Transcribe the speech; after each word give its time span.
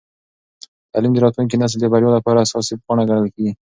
تعلیم 0.91 1.11
د 1.13 1.17
راتلونکي 1.25 1.55
نسل 1.61 1.77
د 1.81 1.85
بریا 1.93 2.09
لپاره 2.17 2.43
اساسي 2.45 2.73
پانګه 2.85 3.05
ګڼل 3.09 3.27
کېږي. 3.35 3.51